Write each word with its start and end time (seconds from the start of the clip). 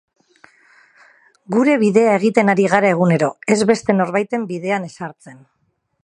Gure 1.55 1.75
bidea 1.83 2.15
egiten 2.21 2.49
ari 2.53 2.65
gara 2.73 2.89
egunero, 2.95 3.29
ez 3.57 3.61
beste 3.73 3.97
norbaiten 3.99 4.47
bidean 4.53 4.89
ezartzen. 4.89 5.37